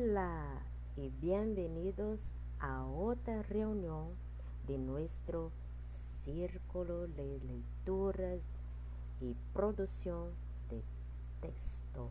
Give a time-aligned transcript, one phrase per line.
[0.00, 0.62] Hola
[0.96, 2.20] y bienvenidos
[2.60, 4.10] a otra reunión
[4.68, 5.50] de nuestro
[6.24, 8.38] círculo de lecturas
[9.20, 10.28] y producción
[10.70, 10.82] de
[11.40, 12.10] texto.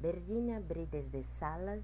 [0.00, 1.82] Virginia Bridges de Salas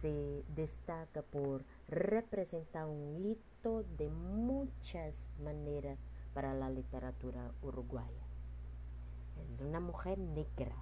[0.00, 6.00] se destaca por representar un hito de muchas maneras
[6.34, 8.26] para la literatura uruguaya.
[9.52, 10.74] Es una mujer negra,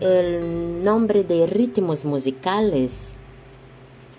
[0.00, 3.14] el nombre de ritmos musicales,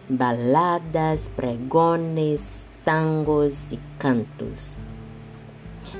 [0.09, 4.77] baladas, pregones, tangos y cantos.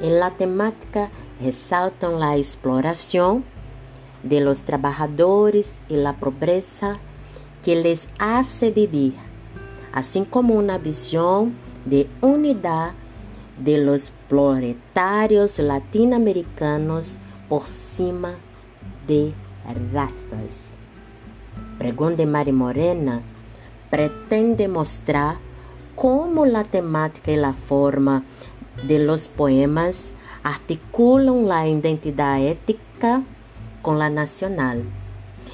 [0.02, 1.10] En la temática
[1.42, 3.44] resaltan la exploración
[4.24, 6.98] de los trabajadores y la pobreza
[7.64, 9.14] que les hace vivir,
[9.92, 11.54] así como una visión
[11.86, 12.94] de unidad
[13.64, 17.18] de los proletarios latinoamericanos
[17.48, 18.36] por cima
[19.08, 19.34] de
[19.94, 20.72] razas.
[21.78, 23.22] Pregón de Mari Morena
[23.90, 25.38] pretende mostrar
[25.96, 28.24] cómo la temática y la forma
[28.88, 30.12] de los poemas
[30.44, 33.24] articulan la identidad ética
[33.82, 34.84] con la nacional.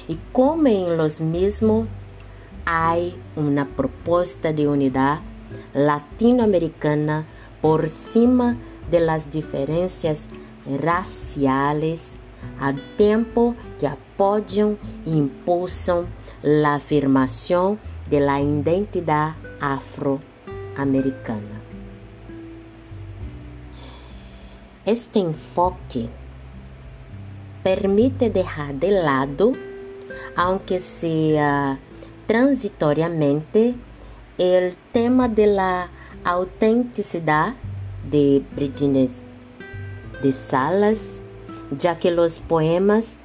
[0.08, 1.86] Y cómo en los mismos
[2.64, 5.20] hay una propuesta de unidad
[5.74, 7.24] latinoamericana
[7.60, 8.56] por cima
[8.90, 10.26] de las diferencias
[10.80, 12.14] raciales
[12.60, 16.06] al tiempo que apoyan e impulsan
[16.42, 17.78] la afirmación
[18.10, 19.34] de la identidad
[20.72, 21.60] afroamericana.
[24.84, 26.08] Este enfoque
[27.62, 29.52] permite dejar de lado,
[30.36, 31.78] aunque sea
[32.26, 33.74] transitoriamente,
[34.38, 35.88] el tema de la
[36.24, 37.54] autenticidad
[38.10, 39.08] de Virginia
[40.22, 41.20] de Salas,
[41.78, 43.16] ya que los poemas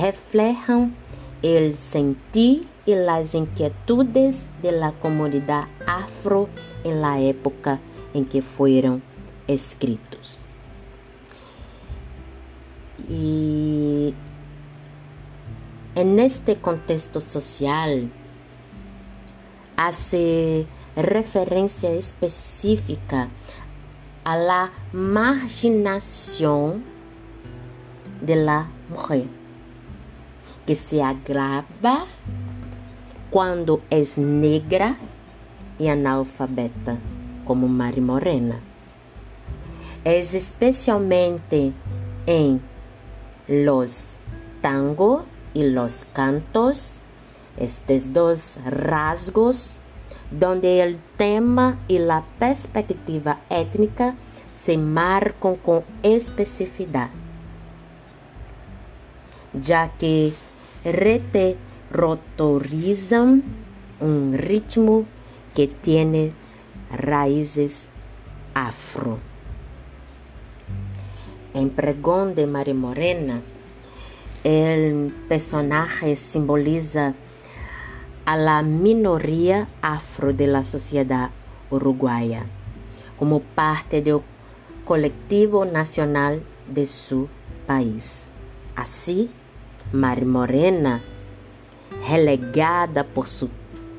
[0.00, 0.94] reflejan
[1.42, 6.48] el sentir y las inquietudes de la comunidad afro
[6.84, 7.80] en la época
[8.14, 9.02] en que fueron
[9.48, 10.48] escritos.
[13.08, 14.14] Y
[15.96, 18.10] en este contexto social
[19.76, 23.28] hace referencia específica
[24.24, 26.84] a la marginación
[28.20, 29.26] de la mujer,
[30.66, 32.06] que se agrava
[33.30, 34.96] cuando es negra
[35.78, 36.96] y analfabeta,
[37.44, 38.60] como Mari Morena.
[40.04, 41.72] Es especialmente
[42.26, 42.60] en
[43.48, 44.12] los
[44.60, 45.24] tango
[45.54, 47.00] y los cantos,
[47.56, 49.80] estos dos rasgos,
[50.30, 54.14] donde el tema y la perspectiva étnica
[54.52, 57.10] se marcan con especificidad,
[59.52, 60.32] ya que
[61.90, 63.42] reterrotorizan
[64.00, 65.06] un ritmo
[65.54, 66.32] que tiene
[66.90, 67.88] raíces
[68.54, 69.18] afro.
[71.54, 73.40] En Pregón de María Morena,
[74.44, 77.14] el personaje simboliza
[78.26, 81.30] a la minoría afro de la sociedad
[81.70, 82.44] uruguaya
[83.18, 84.20] como parte del
[84.84, 87.28] colectivo nacional de su
[87.66, 88.28] país.
[88.74, 89.30] Así,
[89.92, 91.02] María Morena,
[92.08, 93.48] relegada por su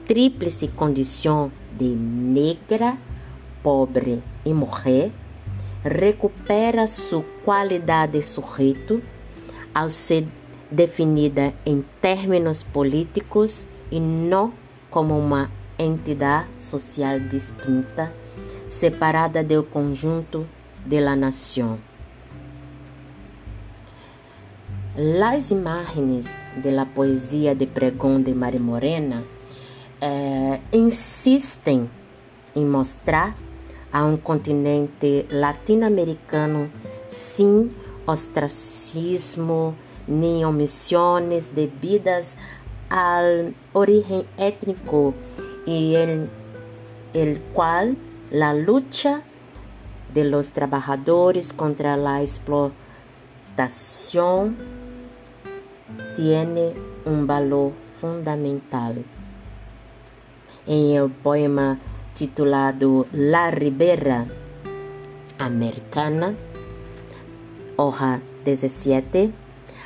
[0.08, 2.98] tríplice condición de negra,
[3.62, 5.12] pobre y mujer,
[5.84, 9.02] recupera su qualidade de sujeito
[9.74, 10.26] ao ser
[10.72, 14.52] definida em términos políticos e não
[14.90, 18.14] como uma entidade social distinta,
[18.68, 20.46] separada do conjunto
[20.86, 21.16] de la
[25.00, 29.24] Las imágenes de la de pregão de Maria Morena
[30.02, 31.88] eh, insistem
[32.56, 33.36] em mostrar
[33.94, 36.72] a um continente latino-americano
[37.08, 37.72] sem
[38.08, 39.76] ostracismo
[40.08, 42.36] nem omissões devidas
[42.90, 45.14] ao origen étnico
[45.68, 46.28] e en
[47.14, 47.96] el qual
[48.32, 49.22] la lucha
[50.12, 54.77] de los trabajadores contra la explotación
[56.18, 56.74] tiene
[57.06, 59.06] un valor fundamental.
[60.66, 61.78] En el poema
[62.16, 64.26] titulado La Ribera
[65.38, 66.34] Americana,
[67.76, 69.32] hoja 17,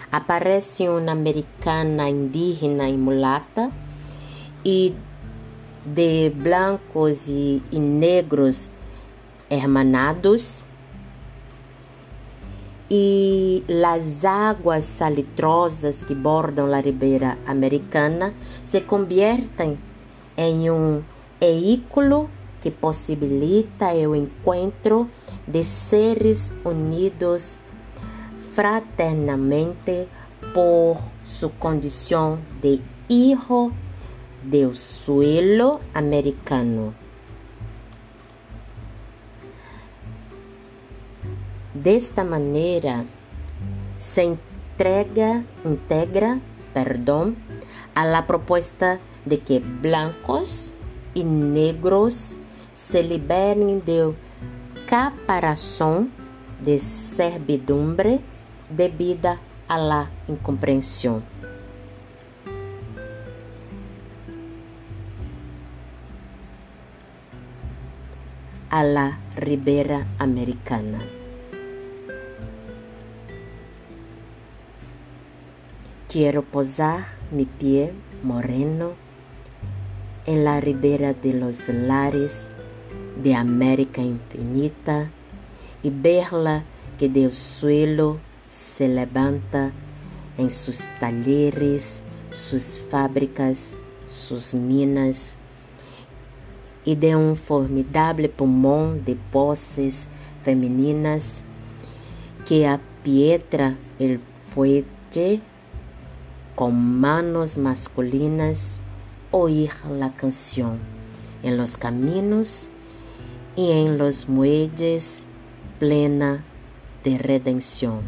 [0.10, 3.70] aparece una americana indígena y mulata
[4.64, 4.94] y
[5.94, 8.70] de blancos y negros
[9.50, 10.64] hermanados
[12.94, 18.34] e las águas salitrosas que bordam la ribeira americana
[18.66, 19.78] se conviertem
[20.36, 21.02] em um
[21.40, 25.08] veículo que possibilita o encontro
[25.48, 27.58] de seres unidos
[28.54, 30.10] fraternamente
[30.54, 33.72] por su condição de hijo
[34.44, 37.01] del suelo americano.
[41.74, 43.06] Desta maneira,
[43.98, 46.42] se entrega, integra,
[46.74, 47.34] perdão,
[47.96, 50.74] a la proposta de que blancos
[51.16, 52.36] e negros
[52.74, 54.16] se liberem do
[54.86, 56.10] caparação
[56.60, 58.20] de servidumbre
[58.70, 61.24] debida a la incompreensão.
[68.70, 71.21] A la Ribera Americana.
[76.12, 78.96] Quiero posar mi pie moreno
[80.26, 82.50] en la ribera de los lares
[83.24, 85.10] de América infinita
[85.82, 86.66] y verla
[87.00, 88.18] que del suelo
[88.50, 89.72] se levanta
[90.38, 92.02] en sus talleres,
[92.32, 93.78] sus fábricas,
[94.08, 95.38] sus minas
[96.84, 100.10] y de un formidable pulmón de voces
[100.44, 101.42] femeninas
[102.46, 104.20] que apietra el
[104.54, 105.40] fuerte
[106.62, 108.82] con manos masculinas
[109.32, 110.78] oír la canción
[111.42, 112.68] en los caminos
[113.56, 115.26] y en los muelles
[115.80, 116.44] plena
[117.04, 118.02] de redención.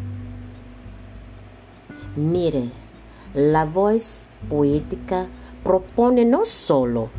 [2.15, 2.69] Mire,
[3.33, 5.25] la voz poética
[5.63, 7.09] propone no solo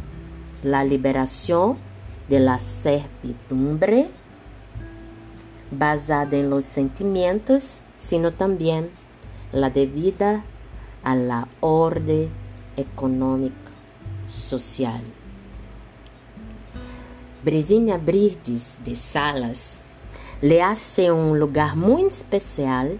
[0.62, 1.75] la liberación
[2.29, 4.07] de la servidumbre
[5.73, 8.88] basada en los sentimientos, sino también
[9.50, 10.45] la debida
[11.05, 12.31] a la orden
[12.77, 13.71] económica
[14.25, 15.03] social.
[17.45, 19.81] Brisinha Brides de Salas
[20.41, 22.99] le hace un lugar muy especial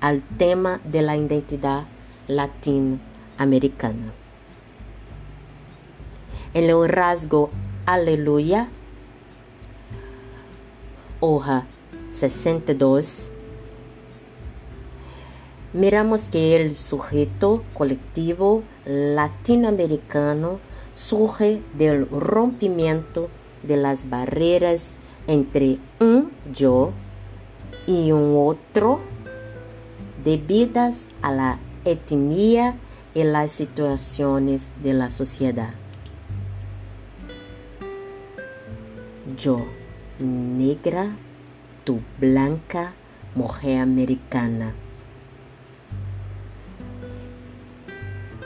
[0.00, 1.84] al tema de la identidad
[2.28, 4.12] latinoamericana.
[6.52, 7.50] En el rasgo
[7.86, 8.68] Aleluya,
[11.20, 11.64] hoja
[12.10, 13.30] 62,
[15.72, 20.58] miramos que el sujeto colectivo latinoamericano
[20.94, 23.28] surge del rompimiento
[23.62, 24.94] de las barreras
[25.26, 26.92] entre un yo
[27.86, 29.00] y un otro
[30.24, 32.76] debidas a la etnia
[33.14, 35.70] y las situaciones de la sociedad.
[39.36, 39.64] Yo,
[40.18, 41.08] negra,
[41.84, 42.92] tu blanca
[43.34, 44.74] mujer americana.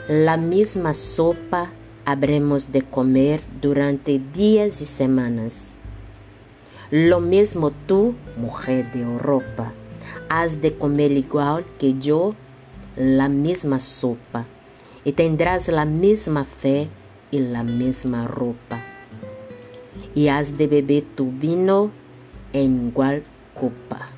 [0.07, 1.71] La misma sopa
[2.05, 5.71] habremos de comer durante días y semanas.
[6.91, 9.73] Lo mismo tú, mujer de Europa,
[10.29, 12.35] has de comer igual que yo
[12.95, 14.45] la misma sopa
[15.03, 16.87] y tendrás la misma fe
[17.31, 18.79] y la misma ropa.
[20.13, 21.89] Y has de beber tu vino
[22.53, 23.23] en igual
[23.55, 24.09] copa.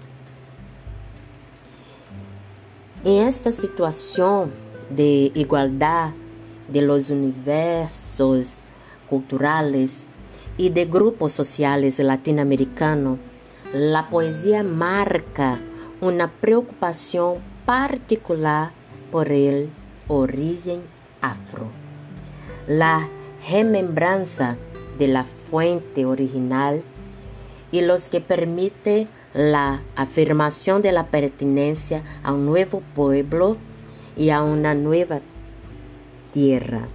[3.06, 6.12] En esta situación de igualdad
[6.68, 8.64] de los universos
[9.10, 10.06] culturales
[10.58, 13.20] y de grupos sociales latinoamericanos,
[13.74, 15.60] la poesía marca
[16.02, 18.72] una preocupación particular
[19.12, 19.70] por el
[20.08, 20.82] origen
[21.22, 21.68] afro.
[22.68, 23.08] La
[23.50, 24.58] remembranza
[24.98, 26.82] de la fuente original
[27.72, 33.58] y los que permite la afirmación de la pertenencia a un nuevo pueblo
[34.18, 35.20] y a una nueva
[36.34, 36.88] tierra.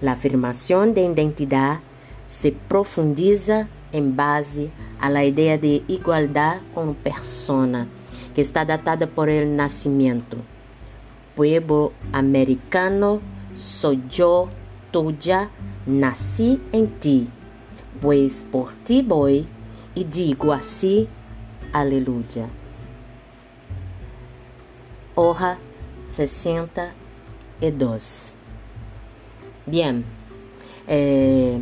[0.00, 1.80] La afirmación de identidad
[2.28, 7.86] se profundiza en base a la idea de igualdad como persona,
[8.34, 10.36] que está datada por el nacimiento.
[11.34, 13.20] Pueblo americano,
[13.54, 14.48] soy yo,
[14.90, 15.50] tuya,
[15.86, 17.28] nací en ti,
[18.00, 19.46] pues por ti voy
[19.94, 21.08] y digo así,
[21.72, 22.48] aleluya.
[25.14, 25.58] Hoja
[26.10, 28.34] 62.
[29.66, 30.04] Bien,
[30.86, 31.60] eh,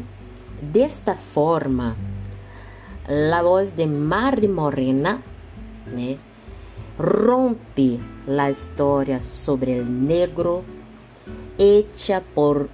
[0.72, 1.96] de esta forma,
[3.06, 5.22] la voz de Mari Morena
[5.94, 6.16] né,
[6.98, 10.64] rompe la historia sobre el negro
[11.58, 12.68] hecha por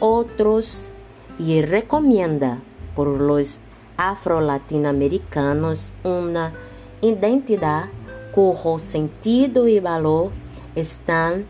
[0.00, 0.90] otros
[1.38, 2.58] y recomienda
[2.94, 3.56] por los
[3.96, 6.52] afro-latinoamericanos una
[7.00, 7.86] identidad
[8.34, 10.30] cuyo sentido y valor
[10.74, 11.46] están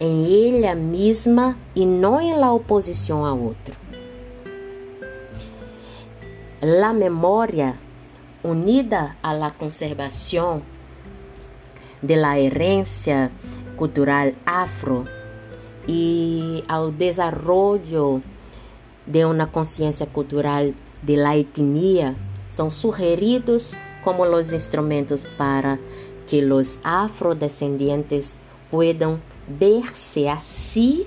[0.00, 3.74] en ella misma y no en la oposición a otro.
[6.60, 7.76] La memoria
[8.42, 10.62] unida a la conservación
[12.02, 13.30] de la herencia
[13.76, 15.04] cultural afro
[15.86, 18.20] y al desarrollo
[19.06, 22.14] de una conciencia cultural de la etnia
[22.46, 23.72] son sugeridos
[24.04, 25.78] como los instrumentos para
[26.26, 28.38] que los afrodescendientes
[28.70, 31.06] puedan verse así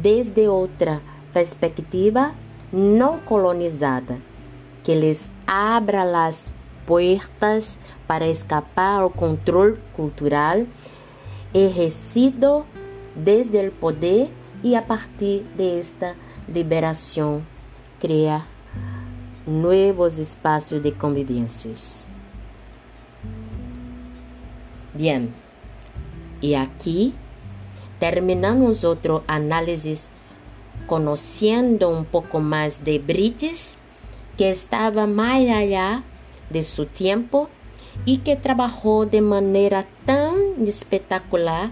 [0.00, 1.00] desde otra
[1.32, 2.34] perspectiva
[2.72, 4.18] no colonizada,
[4.84, 6.52] que les abra las
[6.86, 10.66] puertas para escapar al control cultural
[11.54, 12.64] ejercido
[13.14, 14.28] desde el poder
[14.62, 16.14] y a partir de esta
[16.52, 17.44] liberación
[18.00, 18.46] crea
[19.46, 22.06] nuevos espacios de convivencias.
[24.94, 25.32] Bien,
[26.44, 27.14] y aquí
[27.98, 30.10] terminamos otro análisis
[30.86, 33.76] conociendo un poco más de Brites,
[34.36, 36.02] que estaba más allá
[36.50, 37.48] de su tiempo
[38.04, 40.34] y que trabajó de manera tan
[40.68, 41.70] espectacular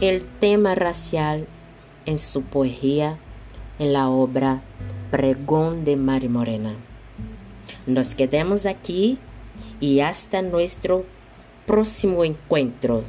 [0.00, 1.46] el tema racial
[2.06, 3.18] en su poesía
[3.78, 4.62] en la obra
[5.10, 6.74] Pregón de Mari Morena.
[7.86, 9.18] Nos quedamos aquí
[9.78, 11.04] y hasta nuestro
[11.66, 13.04] próximo encuentro.